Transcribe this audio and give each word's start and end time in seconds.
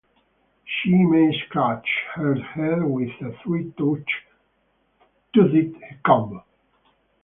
She 0.65 0.95
may 1.05 1.31
scratch 1.45 1.87
her 2.15 2.33
head 2.33 2.81
with 2.83 3.11
a 3.21 3.37
three-toothed 3.43 4.09
comb. 6.03 6.41